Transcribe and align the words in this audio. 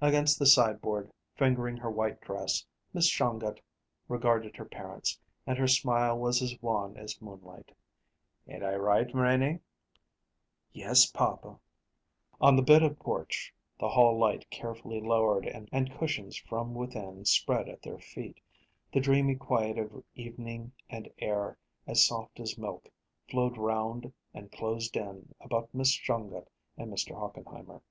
Against 0.00 0.38
the 0.38 0.46
sideboard, 0.46 1.10
fingering 1.34 1.76
her 1.78 1.90
white 1.90 2.20
dress, 2.20 2.64
Miss 2.94 3.08
Shongut 3.08 3.58
regarded 4.06 4.54
her 4.54 4.64
parents, 4.64 5.18
and 5.44 5.58
her 5.58 5.66
smile 5.66 6.16
was 6.16 6.40
as 6.40 6.56
wan 6.62 6.96
as 6.96 7.20
moonlight. 7.20 7.72
"Ain't 8.46 8.62
I 8.62 8.76
right, 8.76 9.12
Renie?" 9.12 9.58
"Yes, 10.72 11.06
papa." 11.10 11.58
On 12.40 12.54
the 12.54 12.62
bit 12.62 12.84
of 12.84 13.00
porch, 13.00 13.52
the 13.80 13.88
hall 13.88 14.16
light 14.16 14.48
carefully 14.50 15.00
lowered 15.00 15.46
and 15.48 15.92
cushions 15.98 16.36
from 16.36 16.72
within 16.72 17.24
spread 17.24 17.68
at 17.68 17.82
their 17.82 17.98
feet, 17.98 18.40
the 18.92 19.00
dreamy 19.00 19.34
quiet 19.34 19.78
of 19.78 20.00
evening 20.14 20.70
and 20.88 21.12
air 21.18 21.58
as 21.88 22.06
soft 22.06 22.38
as 22.38 22.56
milk 22.56 22.88
flowed 23.28 23.56
round 23.58 24.12
and 24.32 24.52
closed 24.52 24.96
in 24.96 25.34
about 25.40 25.74
Miss 25.74 25.90
Shongut 25.90 26.46
and 26.76 26.88
Mr. 26.92 27.16
Hochenheimer. 27.18 27.82